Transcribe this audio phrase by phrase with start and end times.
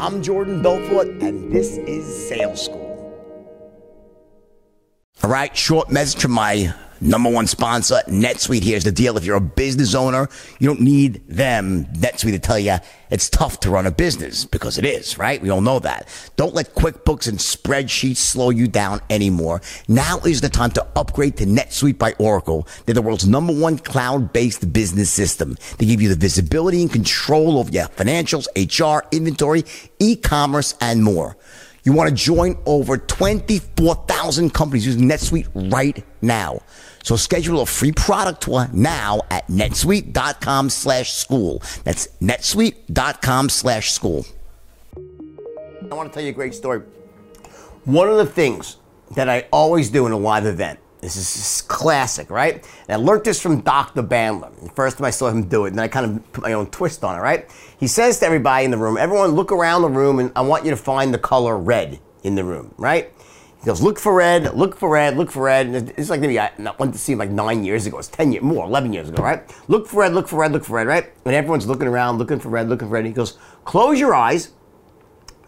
[0.00, 2.86] I'm Jordan Belfort, and this is Sales School.
[5.24, 8.62] All right, short message from my number one sponsor, NetSuite.
[8.62, 9.16] Here's the deal.
[9.16, 12.76] If you're a business owner, you don't need them, NetSuite, to tell you
[13.10, 15.40] it's tough to run a business because it is, right?
[15.40, 16.08] We all know that.
[16.36, 19.62] Don't let QuickBooks and spreadsheets slow you down anymore.
[19.88, 22.66] Now is the time to upgrade to NetSuite by Oracle.
[22.84, 25.56] They're the world's number one cloud-based business system.
[25.78, 29.64] They give you the visibility and control of your financials, HR, inventory,
[29.98, 31.36] e-commerce, and more.
[31.88, 36.60] You want to join over 24,000 companies using NetSuite right now.
[37.02, 41.62] So schedule a free product tour now at netsuite.com slash school.
[41.84, 44.26] That's netsuite.com slash school.
[45.90, 46.80] I want to tell you a great story.
[47.86, 48.76] One of the things
[49.16, 52.54] that I always do in a live event, this is classic, right?
[52.88, 54.02] And I learned this from Dr.
[54.02, 54.54] Bandler.
[54.60, 56.54] The first time I saw him do it, and then I kind of put my
[56.54, 57.48] own twist on it, right?
[57.78, 60.64] He says to everybody in the room, everyone look around the room and I want
[60.64, 63.12] you to find the color red in the room, right?
[63.60, 65.66] He goes, look for red, look for red, look for red.
[65.66, 67.98] And it's like maybe I went to see him like nine years ago.
[67.98, 69.42] It's 10 years, more, 11 years ago, right?
[69.68, 71.10] Look for red, look for red, look for red, right?
[71.24, 73.04] And everyone's looking around, looking for red, looking for red.
[73.04, 74.50] He goes, close your eyes.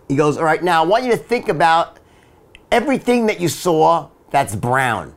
[0.08, 1.98] He goes, all right, now I want you to think about
[2.72, 5.14] everything that you saw that's brown.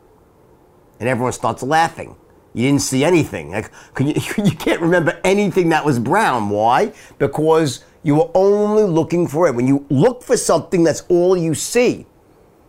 [1.04, 2.16] And everyone starts laughing.
[2.54, 3.52] You didn't see anything.
[3.52, 4.14] Like, you,
[4.46, 6.50] you can't remember anything that was brown.
[6.50, 6.94] Why?
[7.20, 9.54] Because you were only looking for it.
[9.54, 12.06] When you look for something, that's all you see.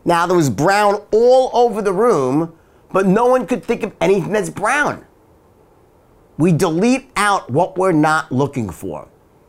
[0.04, 2.58] Now, there was brown all over the room,
[2.90, 5.06] but no one could think of anything that's brown.
[6.36, 9.06] We delete out what we're not looking for.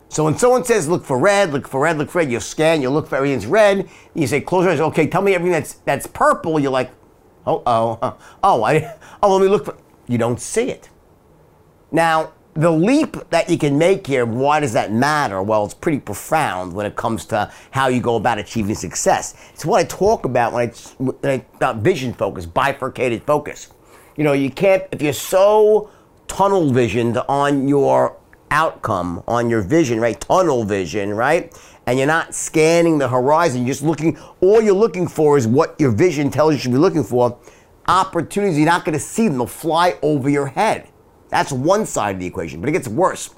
[0.10, 2.84] So when someone says, look for red, look for red, look for red, you scan,
[2.84, 5.74] you look for everything's red, you say, close your eyes, okay, tell me everything that's,
[5.86, 6.92] that's purple, you're like,
[7.46, 10.90] oh, oh, oh, I, oh, let me look for, you don't see it.
[11.92, 15.42] Now, the leap that you can make here, why does that matter?
[15.42, 19.36] Well, it's pretty profound when it comes to how you go about achieving success.
[19.54, 23.68] It's what I talk about when I, when I about vision focus, bifurcated focus.
[24.16, 25.90] You know, you can't, if you're so
[26.28, 28.16] tunnel visioned on your
[28.52, 30.20] outcome, on your vision, right?
[30.20, 31.54] Tunnel vision, right?
[31.88, 35.80] And you're not scanning the horizon, you're just looking, all you're looking for is what
[35.80, 37.38] your vision tells you should be looking for.
[37.88, 40.90] Opportunities, you're not going to see them, they'll fly over your head.
[41.30, 43.30] That's one side of the equation, but it gets worse.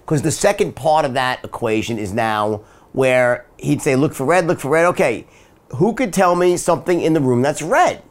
[0.00, 4.46] Because the second part of that equation is now where he'd say, look for red,
[4.46, 4.86] look for red.
[4.86, 5.26] Okay,
[5.76, 8.02] who could tell me something in the room that's red?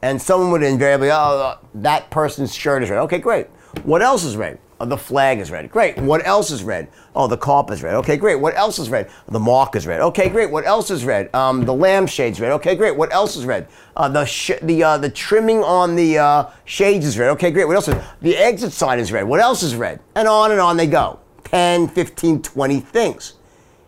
[0.00, 3.00] And someone would invariably, oh, that person's shirt is red.
[3.00, 3.46] Okay, great.
[3.84, 4.58] What else is red?
[4.84, 5.70] Oh, the flag is red.
[5.70, 5.96] Great.
[5.96, 6.88] What else is red?
[7.16, 7.94] Oh, the carpet is red.
[7.94, 8.34] Okay, great.
[8.34, 9.08] What else is red?
[9.28, 10.02] The mark is red.
[10.02, 10.50] Okay, great.
[10.50, 11.34] What else is red?
[11.34, 12.52] Um, the lampshade's red.
[12.52, 12.94] Okay, great.
[12.94, 13.66] What else is red?
[13.96, 17.30] Uh, the the uh, the trimming on the uh, shades is red.
[17.30, 17.64] Okay, great.
[17.64, 19.22] What else is The exit sign is red.
[19.22, 20.00] What else is red?
[20.14, 21.18] And on and on they go.
[21.44, 23.34] 10, 15, 20 things.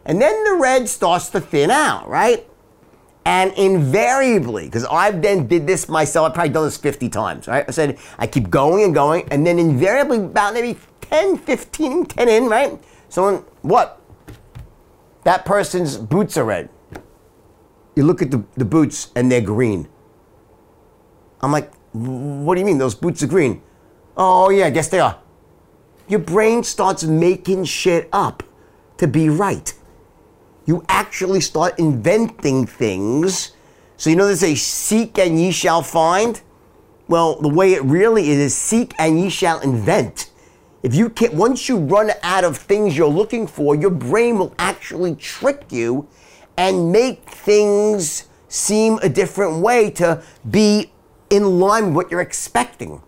[0.07, 2.47] And then the red starts to thin out, right?
[3.27, 7.65] And invariably, because I've then did this myself, I've probably done this 50 times, right?
[7.67, 12.29] I said, I keep going and going, and then invariably, about maybe 10, 15, 10
[12.29, 12.81] in, right?
[13.09, 14.01] Someone, what?
[15.25, 16.69] That person's boots are red.
[17.97, 19.89] You look at the, the boots and they're green.
[21.41, 22.79] I'm like, what do you mean?
[22.79, 23.61] Those boots are green?
[24.17, 25.19] Oh, yeah, I guess they are.
[26.07, 28.45] Your brain starts making shit up
[28.99, 29.75] to be right
[30.67, 33.53] you actually start inventing things.
[33.97, 36.41] So you know they say, seek and ye shall find?
[37.09, 40.31] Well, the way it really is is seek and ye shall invent.
[40.83, 44.55] If you can once you run out of things you're looking for, your brain will
[44.59, 46.09] actually trick you
[46.57, 50.93] and make things seem a different way to be
[51.31, 53.03] in line with what you're expecting.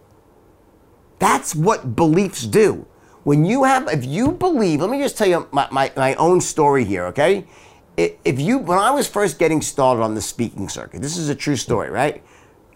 [1.19, 2.87] That's what beliefs do
[3.25, 6.41] when you have, if you believe, let me just tell you my, my, my own
[6.41, 7.47] story here, okay?
[7.97, 11.35] If you, when I was first getting started on the speaking circuit, this is a
[11.35, 12.23] true story, right?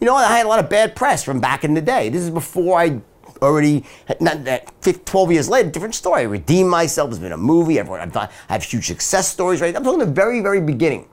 [0.00, 2.08] You know, I had a lot of bad press from back in the day.
[2.08, 3.00] This is before I
[3.41, 3.84] already,
[4.20, 6.22] not that 12 years later, different story.
[6.22, 7.10] I redeemed myself.
[7.10, 7.78] There's been a movie.
[7.78, 9.75] Everyone, I've I have huge success stories, right?
[9.76, 11.08] I'm talking the very, very beginning.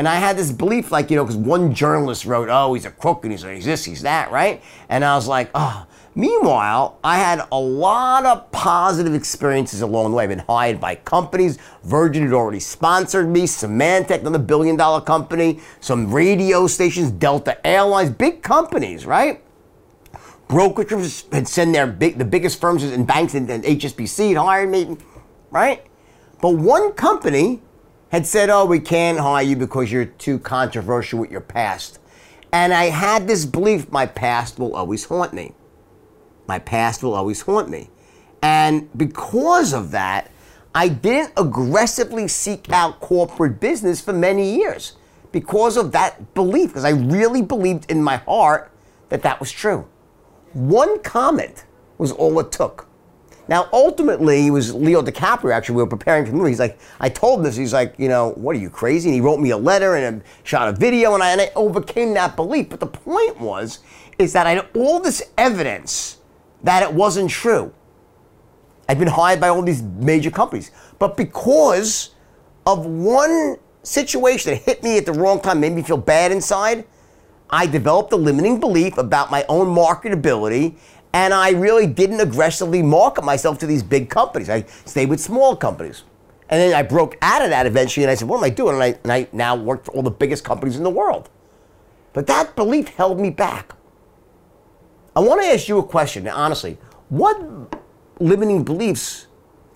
[0.00, 2.90] And I had this belief, like, you know, because one journalist wrote, oh, he's a
[2.90, 4.62] crook and he's, he's this, he's that, right?
[4.88, 10.16] And I was like, oh, Meanwhile, I had a lot of positive experiences along the
[10.16, 10.24] way.
[10.24, 11.58] I've been hired by companies.
[11.84, 13.42] Virgin had already sponsored me.
[13.42, 15.60] Symantec, another billion dollar company.
[15.80, 19.42] Some radio stations, Delta Airlines, big companies, right?
[20.48, 24.70] Brokerages had sent their big, the biggest firms in banks and, and HSBC had hired
[24.70, 24.96] me,
[25.50, 25.84] right?
[26.40, 27.60] But one company
[28.10, 31.98] had said, oh, we can't hire you because you're too controversial with your past.
[32.52, 35.54] And I had this belief my past will always haunt me.
[36.46, 37.88] My past will always haunt me.
[38.42, 40.30] And because of that,
[40.74, 44.96] I didn't aggressively seek out corporate business for many years
[45.30, 48.72] because of that belief, because I really believed in my heart
[49.08, 49.86] that that was true.
[50.52, 51.64] One comment
[51.98, 52.88] was all it took.
[53.50, 55.52] Now, ultimately, it was Leo DiCaprio.
[55.52, 56.50] Actually, we were preparing for the movie.
[56.50, 57.56] He's like, I told him this.
[57.56, 59.08] He's like, you know, what are you crazy?
[59.08, 62.14] And he wrote me a letter and shot a video, and I, and I overcame
[62.14, 62.68] that belief.
[62.68, 63.80] But the point was,
[64.20, 66.18] is that I had all this evidence
[66.62, 67.72] that it wasn't true.
[68.88, 70.70] I'd been hired by all these major companies,
[71.00, 72.10] but because
[72.66, 76.84] of one situation that hit me at the wrong time, made me feel bad inside.
[77.48, 80.76] I developed a limiting belief about my own marketability
[81.12, 84.48] and I really didn't aggressively market myself to these big companies.
[84.48, 86.04] I stayed with small companies.
[86.48, 88.74] And then I broke out of that eventually and I said, what am I doing?
[88.74, 91.30] And I, and I now work for all the biggest companies in the world.
[92.12, 93.74] But that belief held me back.
[95.14, 96.78] I want to ask you a question, honestly.
[97.08, 97.40] What
[98.20, 99.26] limiting beliefs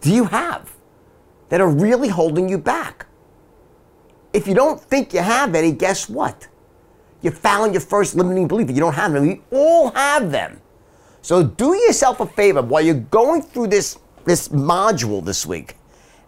[0.00, 0.72] do you have
[1.48, 3.06] that are really holding you back?
[4.32, 6.48] If you don't think you have any, guess what?
[7.22, 8.69] You found your first limiting belief.
[8.70, 9.22] You don't have them.
[9.22, 10.60] We all have them.
[11.25, 15.75] So do yourself a favor while you're going through this, this module this week,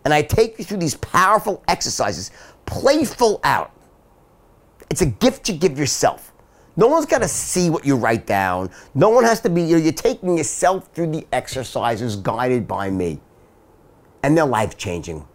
[0.07, 2.31] and I take you through these powerful exercises,
[2.65, 3.73] playful out.
[4.89, 6.33] It's a gift you give yourself.
[6.79, 8.71] No one's got to see what you write down.
[8.95, 12.89] No one has to be, you know, you're taking yourself through the exercises guided by
[12.89, 13.21] me.
[14.23, 15.29] And they're life changing.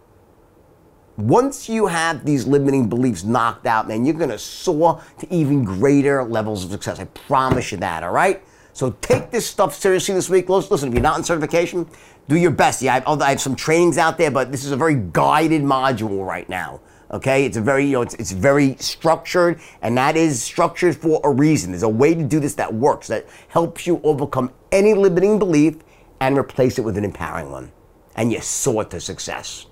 [1.16, 5.62] Once you have these limiting beliefs knocked out, man, you're going to soar to even
[5.62, 6.98] greater levels of success.
[6.98, 8.42] I promise you that, all right?
[8.72, 10.48] So take this stuff seriously this week.
[10.48, 11.86] Listen, if you're not in certification,
[12.28, 12.80] do your best.
[12.82, 15.62] Yeah, I have, I have some trainings out there, but this is a very guided
[15.62, 16.80] module right now.
[17.10, 21.20] Okay, it's a very you know it's, it's very structured, and that is structured for
[21.24, 21.72] a reason.
[21.72, 25.76] There's a way to do this that works that helps you overcome any limiting belief
[26.20, 27.70] and replace it with an empowering one,
[28.16, 29.66] and you soar to success.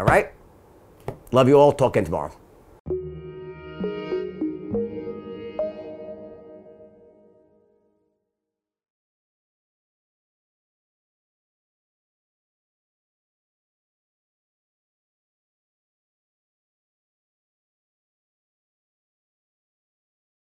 [0.00, 0.32] All right.
[1.30, 1.72] Love you all.
[1.72, 2.39] Talk again tomorrow.